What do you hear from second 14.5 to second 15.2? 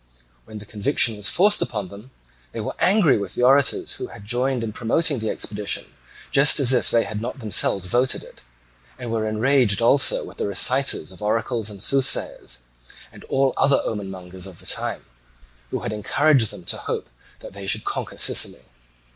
the time